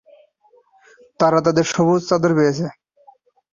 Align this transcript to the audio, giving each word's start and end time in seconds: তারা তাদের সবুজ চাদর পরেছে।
তারা 1.19 1.39
তাদের 1.45 1.65
সবুজ 1.73 2.01
চাদর 2.09 2.31
পরেছে। 2.37 2.65